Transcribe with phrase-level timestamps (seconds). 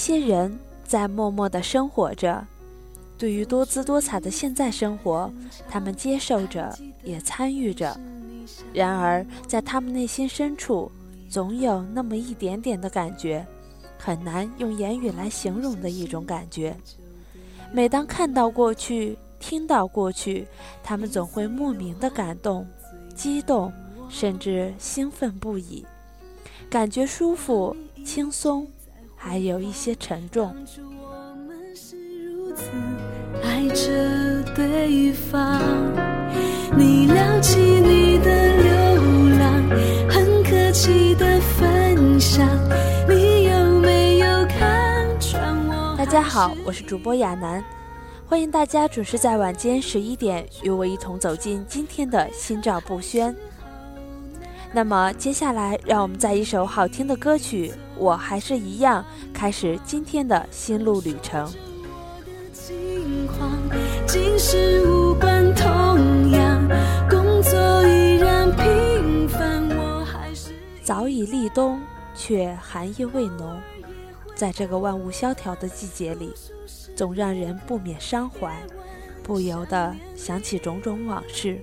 [0.00, 2.42] 一些人在默默地生活着，
[3.18, 5.30] 对于多姿多彩的现在生活，
[5.68, 7.94] 他们接受着，也参与着。
[8.72, 10.90] 然而，在他们内心深处，
[11.28, 13.46] 总有那么一点点的感觉，
[13.98, 16.74] 很难用言语来形容的一种感觉。
[17.70, 20.48] 每当看到过去，听到过去，
[20.82, 22.66] 他们总会莫名的感动、
[23.14, 23.70] 激动，
[24.08, 25.84] 甚至兴奋不已，
[26.70, 28.66] 感觉舒服、轻松，
[29.22, 30.46] 还有一些沉重。
[30.98, 32.62] 我们是如此
[33.44, 35.60] 爱着对方，
[36.74, 39.02] 你聊起你的流
[39.38, 39.68] 浪，
[40.08, 42.48] 很客气的分享，
[43.06, 45.94] 你有没有看穿我？
[45.98, 47.62] 大家好，我是主播亚楠，
[48.26, 53.36] 欢迎大家准时在晚间十一点与我一同走进今天的心照不宣。
[54.72, 57.68] 那么接下来，让我们在一首好听的歌曲
[58.00, 61.46] 《我还是一样》开始今天的心路旅程。
[64.06, 66.66] 今世无关痛痒，
[67.10, 71.78] 工作依然平凡，我还是早已立冬，
[72.14, 73.60] 却寒意未浓。
[74.34, 76.32] 在这个万物萧条的季节里，
[76.96, 78.56] 总让人不免伤怀，
[79.22, 81.60] 不由得想起种种往事，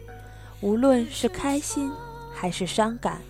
[0.61, 1.91] 无论是开心
[2.31, 3.21] 还是伤感。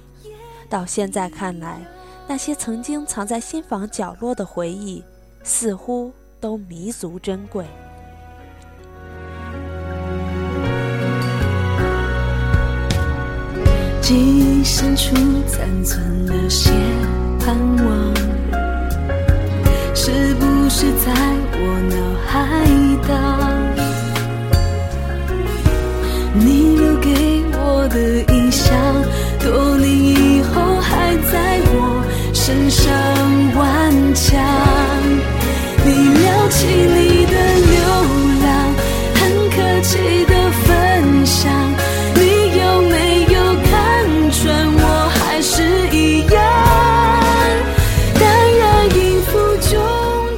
[0.69, 1.79] 到现在看来，
[2.29, 5.01] 那些曾经藏在心房角落的回忆，
[5.43, 6.11] 似乎
[6.41, 7.65] 都弥足珍贵。
[14.01, 15.15] 记忆深处
[15.47, 16.69] 残存了些
[17.39, 18.15] 盼望，
[19.95, 21.11] 是不是在
[21.53, 21.95] 我脑
[22.27, 22.67] 海
[23.07, 23.07] 当？
[26.39, 27.97] 你留给我的
[28.33, 28.71] 印象，
[32.47, 32.89] 我身上
[33.55, 34.39] 顽强。
[35.83, 35.91] 你
[36.23, 37.75] 聊起你的流
[38.41, 38.47] 浪，
[39.15, 39.19] 很
[39.49, 41.51] 客气的分享，
[42.15, 42.21] 你
[42.57, 46.35] 有没有看穿我还是一样？
[48.17, 48.23] 淡
[48.57, 49.31] 然应付
[49.67, 49.75] 重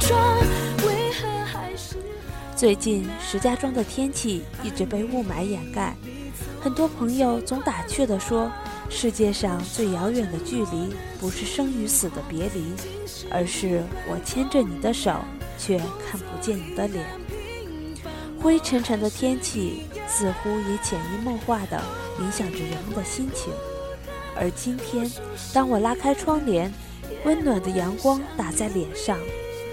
[0.00, 0.36] 装，
[0.84, 1.94] 为何还是？
[2.56, 5.94] 最近石家庄的天气一直被雾霾掩盖，
[6.60, 8.50] 很多朋友总打趣地说，
[8.92, 12.74] 世界上最遥远的距离不是生与死的别离，
[13.30, 15.14] 而是我牵着你的手，
[15.56, 17.06] 却看不见你的脸。
[18.42, 21.80] 灰沉沉的天气似乎也潜移默化地
[22.18, 23.52] 影响着人们的心情。
[24.36, 25.10] 而今天，
[25.54, 26.70] 当我拉开窗帘，
[27.24, 29.16] 温暖的阳光打在脸上，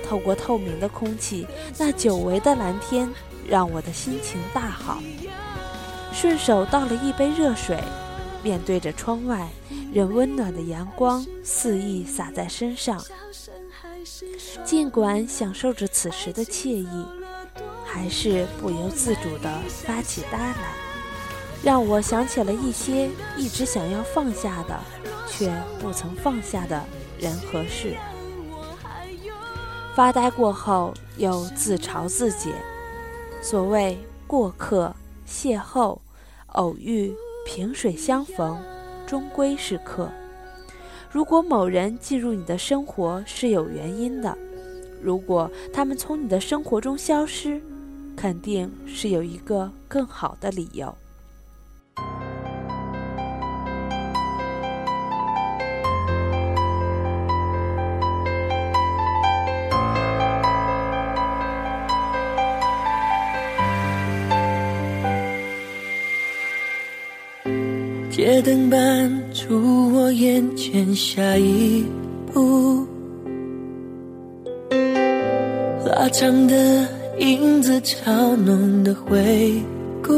[0.07, 1.45] 透过透明的空气，
[1.77, 3.09] 那久违的蓝天
[3.47, 5.01] 让我的心情大好。
[6.13, 7.77] 顺手倒了一杯热水，
[8.47, 9.49] 面对着窗外，
[9.91, 13.03] 任温暖的阳光肆意洒在身上。
[14.63, 17.05] 尽管享受着此时的惬意，
[17.83, 20.71] 还是不由自主地发起呆来，
[21.61, 24.79] 让我想起了一些一直想要放下的，
[25.27, 26.81] 却不曾放下的
[27.19, 27.97] 人和事。
[29.93, 32.53] 发呆过后，又自嘲自解。
[33.41, 34.95] 所谓过客、
[35.27, 35.99] 邂逅、
[36.53, 37.13] 偶遇、
[37.47, 38.61] 萍水相逢，
[39.07, 40.11] 终归是客。
[41.09, 44.37] 如果某人进入你的生活是有原因的，
[45.01, 47.61] 如果他们从你的生活中消失，
[48.17, 50.93] 肯定是有一个更好的理由。
[68.17, 71.85] 街灯伴出我眼前下一
[72.33, 72.83] 步，
[75.85, 76.87] 拉长的
[77.19, 79.61] 影子，嘲弄的回
[80.01, 80.15] 顾。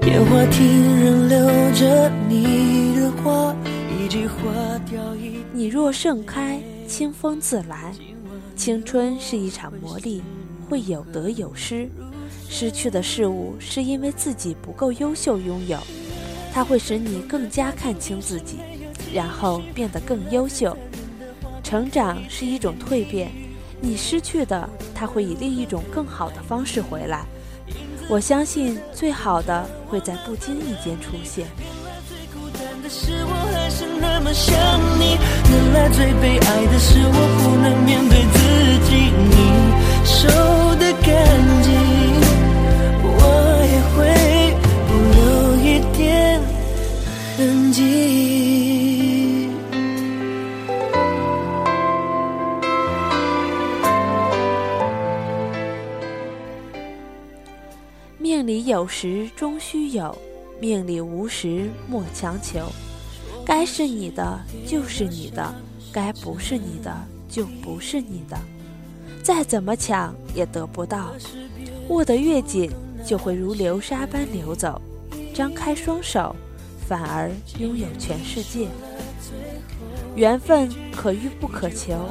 [0.00, 1.38] 电话亭仍留
[1.72, 3.52] 着你的话，
[3.98, 4.44] 一句话
[4.88, 5.38] 掉一。
[5.52, 7.92] 你若盛开，清风自来。
[8.54, 10.20] 青春是一场磨砺，
[10.68, 11.88] 会有得有失。
[12.56, 15.76] 失去的事物是因为自己不够优秀拥有，
[16.52, 18.60] 它会使你更加看清自己，
[19.12, 20.76] 然后变得更优秀。
[21.64, 23.28] 成长是一种蜕变，
[23.80, 27.24] 你失去的，它会以另一种更好的方式回来。
[28.08, 31.48] 我相信最好的会在不经意间出现。
[32.08, 34.54] 最孤单的是我还是那么想
[35.00, 35.18] 你，
[35.50, 38.38] 原来最悲哀的是我不能面对自
[38.88, 40.28] 己，你收
[40.76, 41.83] 的干净。
[58.24, 60.16] 命里有时终须有，
[60.58, 62.72] 命里无时莫强求。
[63.44, 65.54] 该是你的就是你的，
[65.92, 66.90] 该不是你的
[67.28, 68.38] 就不是你的。
[69.22, 71.12] 再怎么抢也得不到，
[71.88, 72.70] 握得越紧，
[73.04, 74.80] 就会如流沙般流走；
[75.34, 76.34] 张开双手，
[76.88, 78.68] 反而拥有全世界。
[80.16, 82.08] 缘分可遇不可求，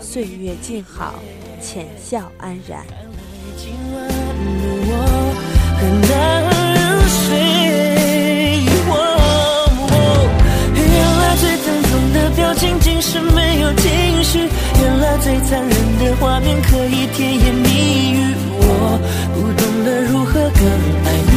[0.00, 1.16] 岁月静好，
[1.60, 2.82] 浅笑安然。
[15.22, 18.34] 最残忍的画面可以甜言蜜语。
[18.56, 18.98] 我
[19.34, 20.64] 不懂得如何更
[21.04, 21.34] 爱你，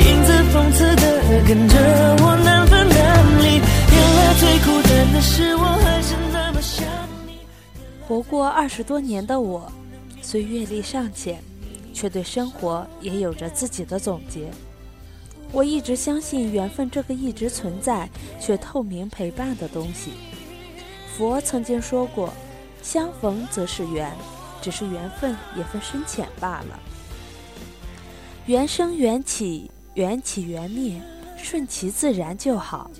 [0.00, 1.02] 影子讽刺的
[1.46, 1.76] 跟着
[2.24, 2.98] 我难分难
[3.42, 3.60] 离。
[3.92, 6.86] 原来最孤单的是我还是那么想
[7.26, 7.40] 你。
[8.08, 9.70] 活过二十多年的我，
[10.22, 11.38] 虽阅历尚浅，
[11.92, 14.50] 却对生活也有着自己的总结。
[15.52, 18.08] 我一直相信缘分这个一直存在
[18.40, 20.12] 却透明陪伴的东西。
[21.14, 22.32] 佛曾经说过
[22.82, 24.10] ：“相逢则是缘，
[24.62, 26.80] 只是缘分也分深浅罢了。”
[28.46, 31.00] 缘生缘起，缘起缘灭，
[31.36, 32.90] 顺其自然就好。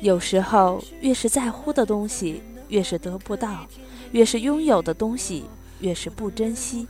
[0.00, 3.68] 有时候，越是在乎的东西，越是得不到；
[4.12, 5.44] 越是拥有的东西，
[5.80, 6.88] 越是不珍惜。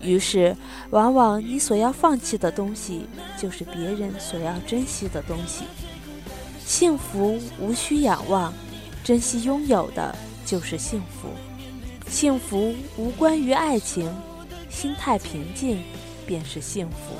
[0.00, 0.56] 于是，
[0.90, 3.06] 往往你所要放弃的东西，
[3.38, 5.64] 就是别人所要珍惜的东西。
[6.64, 8.52] 幸福无需仰望，
[9.02, 10.14] 珍惜拥有的
[10.44, 11.28] 就是幸福。
[12.08, 14.12] 幸福无关于爱情，
[14.68, 15.82] 心态平静
[16.26, 17.14] 便是幸福。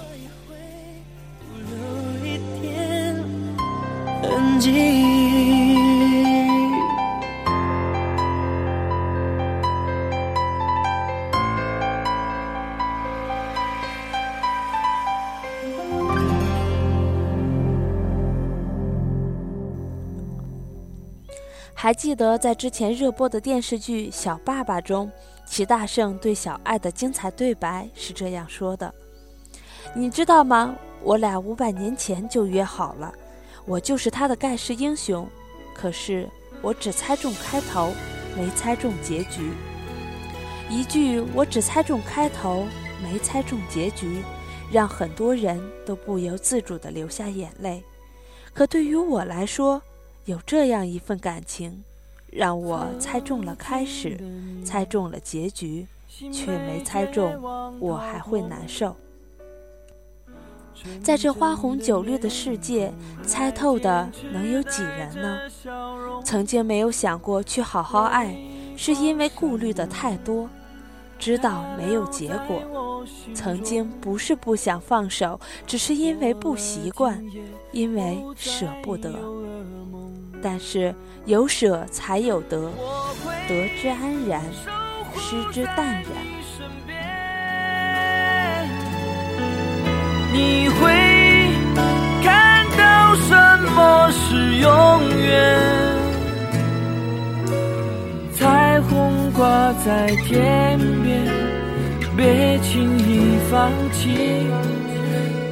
[21.86, 25.08] 还记得在之前热播的电视剧《小爸爸》中，
[25.46, 28.92] 齐大圣对小爱的精彩对白是这样说的
[29.94, 30.74] ：“你知道吗？
[31.00, 33.14] 我俩五百年前就约好了，
[33.66, 35.28] 我就是他的盖世英雄。
[35.76, 36.28] 可是
[36.60, 37.92] 我只猜中开头，
[38.36, 39.52] 没猜中结局。
[40.68, 42.66] 一句‘我只猜中开头，
[43.00, 44.24] 没猜中结局’，
[44.72, 47.80] 让很多人都不由自主地流下眼泪。
[48.52, 49.80] 可对于我来说，
[50.26, 51.84] 有这样一份感情，
[52.32, 54.18] 让我猜中了开始，
[54.64, 55.86] 猜中了结局，
[56.32, 57.40] 却没猜中，
[57.78, 58.96] 我还会难受。
[61.00, 62.92] 在这花红酒绿的世界，
[63.24, 65.38] 猜透的能有几人呢？
[66.24, 68.36] 曾经没有想过去好好爱，
[68.76, 70.50] 是因为顾虑的太多，
[71.20, 73.06] 知道没有结果。
[73.32, 77.24] 曾经不是不想放手，只是因为不习惯，
[77.70, 79.14] 因为舍不得。
[80.42, 82.70] 但是有舍才有得，
[83.48, 84.42] 得之安然，
[85.16, 86.04] 失之淡然。
[90.32, 90.90] 你会
[92.22, 93.34] 看到什
[93.74, 94.68] 么是永
[95.18, 95.58] 远？
[98.34, 101.26] 彩虹挂在天边，
[102.14, 104.46] 别轻易放弃，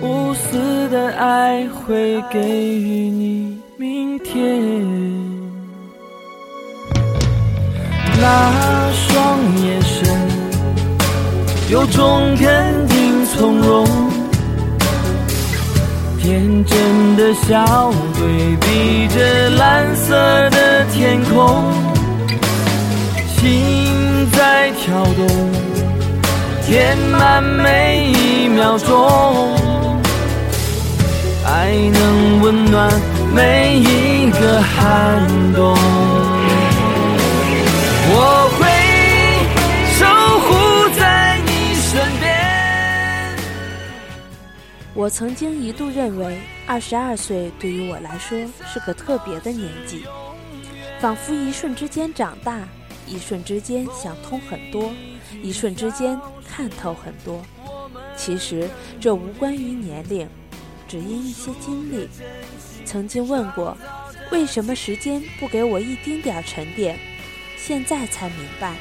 [0.03, 3.54] 无私的爱会给予你。
[3.77, 4.41] 明天，
[8.21, 10.17] 那双眼神
[11.69, 13.85] 有种肯定从容，
[16.21, 20.15] 天真的笑对比着蓝色
[20.51, 21.65] 的天空，
[23.27, 25.27] 心在跳动，
[26.65, 29.53] 填满每一秒钟，
[31.45, 33.14] 爱能温暖。
[33.35, 35.77] 每一个寒冬，
[38.07, 38.63] 我会
[39.91, 40.07] 守
[40.39, 42.33] 护在你身边。
[44.95, 48.39] 我曾经一度认为，二十二岁对于我来说
[48.73, 50.05] 是个特别的年纪，
[51.01, 52.61] 仿佛一瞬之间长大，
[53.05, 54.93] 一瞬之间想通很多，
[55.43, 56.17] 一瞬之间
[56.49, 57.43] 看透很多。
[58.17, 60.29] 其实这无关于年龄，
[60.87, 62.09] 只因一些经历。
[62.95, 63.77] 曾经问过，
[64.31, 66.97] 为什么时间不给我一丁点儿沉淀？
[67.57, 68.77] 现在才明白，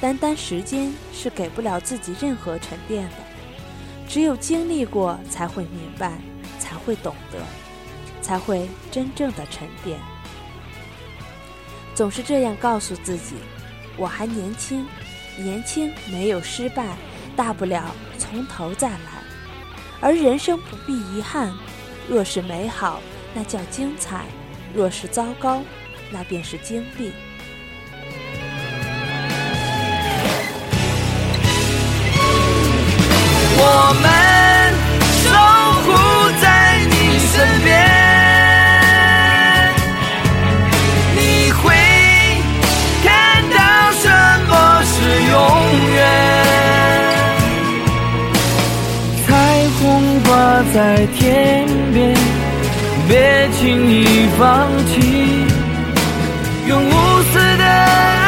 [0.00, 3.18] 单单时间是给不了自己任何沉淀的。
[4.08, 6.18] 只有经历过，才会明白，
[6.58, 7.38] 才会懂得，
[8.20, 9.96] 才会真正的沉淀。
[11.94, 13.36] 总是这样告诉自己：
[13.96, 14.84] 我还年轻，
[15.38, 16.96] 年轻没有失败，
[17.36, 19.22] 大不了从头再来。
[20.00, 21.54] 而人生不必遗憾，
[22.08, 23.00] 若是美好，
[23.34, 24.18] 那叫精彩；
[24.74, 25.62] 若是糟糕，
[26.10, 27.12] 那便是经历。
[33.64, 34.04] 我们
[35.22, 35.28] 守
[35.82, 35.88] 护
[36.40, 36.44] 在
[36.90, 36.92] 你
[37.32, 37.70] 身边，
[41.14, 41.20] 你
[41.52, 41.62] 会
[43.02, 43.06] 看
[43.50, 43.56] 到
[43.92, 44.04] 什
[44.48, 44.50] 么
[44.84, 44.92] 是
[45.30, 45.32] 永
[45.94, 45.96] 远。
[49.24, 49.28] 彩
[49.78, 49.80] 虹
[50.24, 50.30] 挂
[50.74, 51.61] 在天，
[53.12, 55.44] 别轻易放弃，
[56.66, 56.92] 用无
[57.24, 58.21] 私的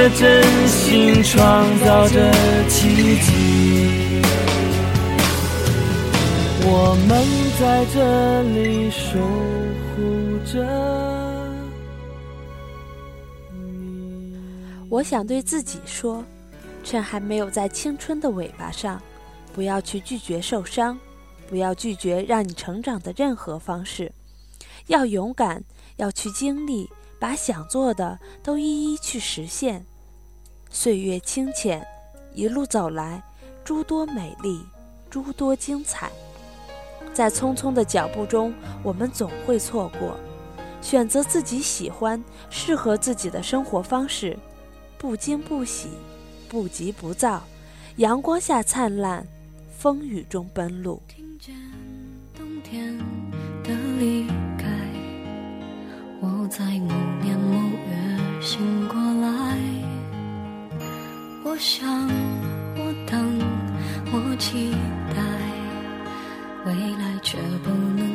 [0.00, 2.32] 数颗真心创造着
[2.70, 4.22] 奇迹。
[6.64, 7.22] 我们
[7.60, 9.18] 在这里守
[9.92, 10.56] 护着
[13.52, 14.34] 你。
[14.88, 16.24] 我想对自己说，
[16.82, 19.02] 趁还没有在青春的尾巴上，
[19.52, 20.98] 不要去拒绝受伤，
[21.46, 24.10] 不要拒绝让你成长的任何方式，
[24.86, 25.62] 要勇敢，
[25.96, 26.88] 要去经历，
[27.18, 29.84] 把想做的都一一去实现。
[30.72, 31.84] 岁月清浅，
[32.32, 33.20] 一路走来，
[33.64, 34.64] 诸多美丽，
[35.10, 36.08] 诸多精彩。
[37.12, 40.16] 在匆匆的脚步中，我们总会错过。
[40.80, 44.38] 选择自己喜欢、适合自己的生活方式，
[44.96, 45.88] 不惊不喜，
[46.48, 47.42] 不急不躁，
[47.96, 49.26] 阳光下灿烂，
[49.76, 51.02] 风雨中奔路。
[51.08, 51.54] 听见
[52.32, 52.96] 冬天
[53.64, 54.66] 的离开，
[56.20, 59.09] 我在某年某月醒过。
[61.50, 61.84] 我想，
[62.76, 63.36] 我等，
[64.12, 64.70] 我期
[65.16, 65.20] 待，
[66.64, 68.06] 未来却不能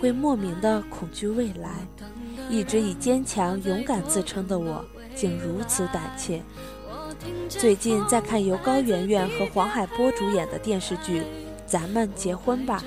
[0.00, 1.86] 会莫名的恐惧未来，
[2.48, 4.82] 一直以坚强勇敢自称的我，
[5.14, 6.42] 竟如此胆怯。
[7.50, 11.20] 最近在看由高圆圆和黄海波主演的电视剧
[11.66, 12.82] 《咱们结婚吧》，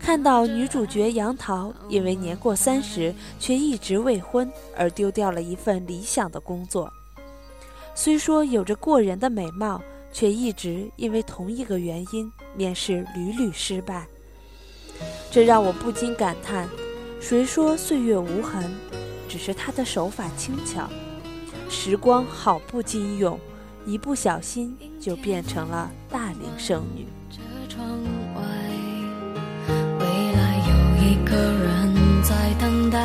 [0.00, 6.92] 看到女主角杨桃因为年过三十却一直未婚而丢掉了一份理想的工作，
[7.94, 9.80] 虽说有着过人的美貌，
[10.12, 14.08] 却一直因为同一个原因面试屡屡失败。
[15.30, 16.68] 这让我不禁感叹：
[17.20, 18.64] 谁说岁月无痕？
[19.28, 20.88] 只是他的手法轻巧。
[21.68, 23.38] 时光好不经用，
[23.84, 27.06] 一不小心就变成了大龄剩女。
[27.30, 27.86] 这窗
[28.34, 28.42] 外，
[29.98, 30.72] 未来有
[31.04, 32.96] 一个人在等待。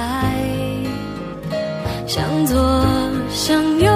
[2.08, 2.86] 向左，
[3.30, 3.91] 向右，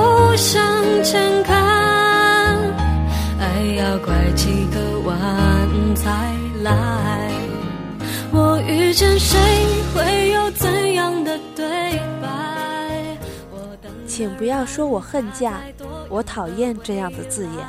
[8.95, 9.37] 见谁，
[9.93, 13.17] 会有怎样的对白？
[14.07, 15.59] 请不要说我恨嫁，
[16.07, 17.67] 我讨厌这样的字眼，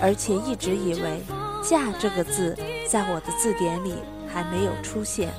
[0.00, 1.22] 而且一直以为
[1.62, 3.94] “嫁”这个字在我的字典里
[4.26, 5.32] 还没有出现。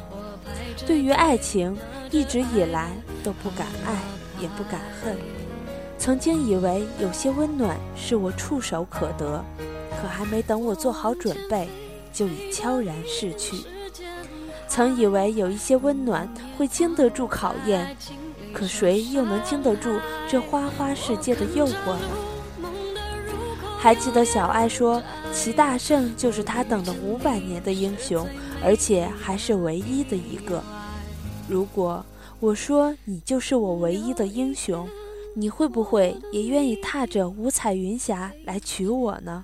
[0.87, 1.77] 对于爱情，
[2.09, 2.89] 一直以来
[3.21, 3.93] 都不敢爱，
[4.41, 5.17] 也不敢恨。
[5.99, 9.43] 曾经以为有些温暖是我触手可得，
[10.01, 11.67] 可还没等我做好准备，
[12.13, 13.57] 就已悄然逝去。
[14.71, 17.93] 曾以为有一些温暖会经得住考验，
[18.53, 19.99] 可谁又能经得住
[20.29, 22.65] 这花花世界的诱惑呢？
[23.77, 28.25] 还记得小爱说，齐大圣就是他等了五百年的英雄，
[28.63, 30.63] 而且还是唯一的一个。
[31.49, 32.05] 如果
[32.39, 34.87] 我说你就是我唯一的英雄，
[35.35, 39.43] 你会不会也愿意踏着五彩云霞来娶我呢？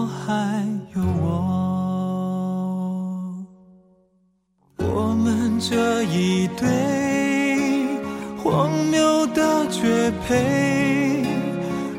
[0.00, 0.64] 至少还
[0.94, 1.26] 有我。
[4.78, 6.66] 我们这一对
[8.42, 11.24] 荒谬的绝配，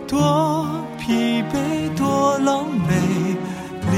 [0.08, 0.68] 多
[0.98, 3.38] 疲惫，多狼狈，
[3.92, 3.96] 历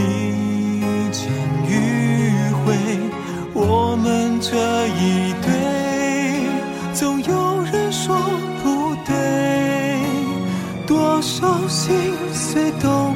[1.12, 1.32] 经
[1.68, 1.72] 迂
[2.66, 2.76] 回。
[3.54, 5.48] 我们这一对，
[6.94, 8.18] 总有人说
[8.62, 10.04] 不对，
[10.86, 13.13] 多少心碎都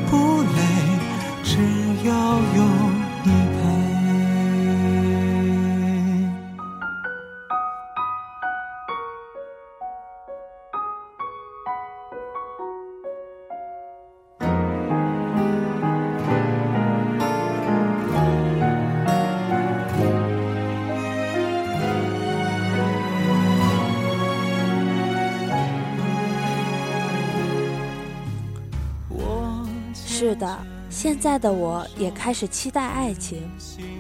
[30.38, 30.58] 的，
[30.90, 33.50] 现在的我也开始期待爱情，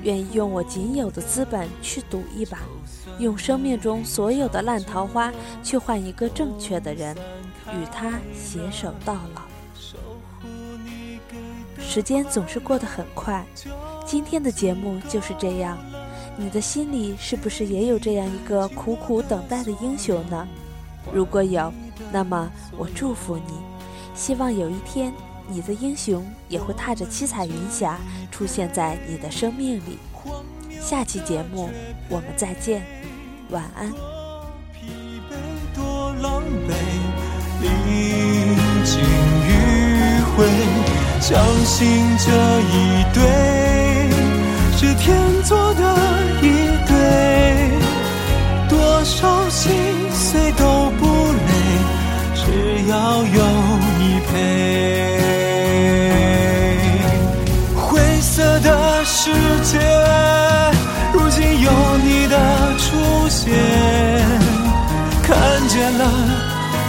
[0.04, 2.60] 愿意用我仅有的资本去赌一把，
[3.20, 5.32] 用生命中所有的烂桃花
[5.64, 7.16] 去换一个正确的人，
[7.74, 9.42] 与他携手到老。
[11.80, 13.46] 时间总是过得很快，
[14.06, 15.78] 今天的节目就是这样。
[16.38, 20.48] 你的心里是不是也有这样一个苦苦等待的英雄呢？
[21.12, 21.74] 如果有，
[22.12, 23.54] 那么我祝福你，
[24.14, 25.12] 希望有一天
[25.48, 27.98] 你的英雄也会踏着七彩云霞
[28.32, 29.98] 出现在你的生命里。
[30.82, 31.70] 下期节目
[32.10, 32.86] 我们再见，
[33.50, 33.92] 晚安。
[41.20, 42.32] 相信这
[42.62, 43.22] 一对
[44.78, 45.84] 是天作的
[46.42, 46.46] 一
[46.88, 47.77] 对，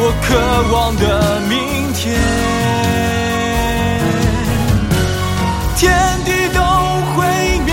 [0.00, 0.28] 我渴
[0.72, 1.98] 望的明天。
[5.76, 5.82] 天
[6.24, 6.60] 地都
[7.14, 7.16] 毁
[7.66, 7.70] 灭，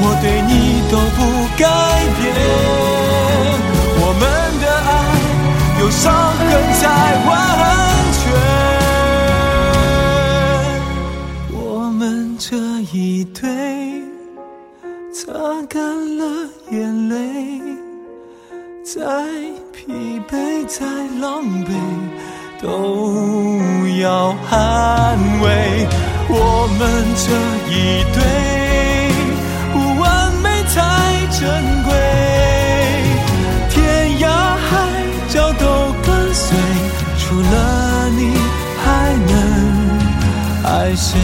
[0.00, 0.52] 我对你
[0.90, 1.18] 都不
[1.58, 1.64] 改
[2.16, 2.24] 变。
[3.98, 4.22] 我们
[4.60, 4.90] 的爱
[5.80, 6.04] 有伤
[6.38, 6.48] 痕
[6.80, 6.82] 才
[7.26, 7.28] 完
[8.16, 8.24] 全。
[11.52, 12.00] 我们
[12.38, 12.46] 这
[12.96, 13.42] 一对
[15.12, 15.22] 擦
[15.68, 15.76] 干
[16.16, 16.22] 了
[16.70, 17.14] 眼泪，
[18.82, 19.02] 再
[19.86, 19.92] 疲
[20.28, 20.84] 惫再
[21.20, 21.70] 狼狈，
[22.60, 25.86] 都要捍卫。
[26.28, 26.80] 我们
[27.22, 27.26] 这
[27.70, 27.72] 一
[28.12, 28.18] 对
[29.72, 30.04] 不完
[30.42, 30.74] 美才
[31.30, 31.38] 珍
[31.84, 31.88] 贵，
[33.70, 33.78] 天
[34.18, 34.24] 涯
[34.56, 34.66] 海
[35.28, 35.64] 角都
[36.04, 36.44] 跟随，
[37.20, 38.20] 除了你
[38.82, 38.84] 还
[39.30, 39.32] 能
[40.64, 41.16] 爱谁？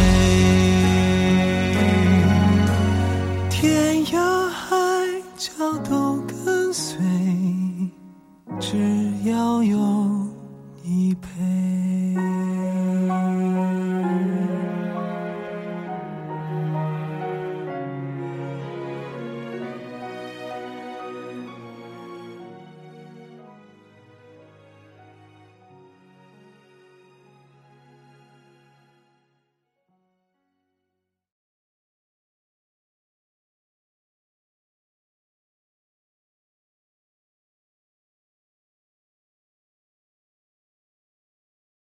[3.50, 4.14] 天涯
[4.48, 4.70] 海
[5.36, 5.50] 角
[5.90, 5.92] 都
[6.44, 6.96] 跟随，
[8.62, 8.78] 只
[9.24, 9.91] 要有。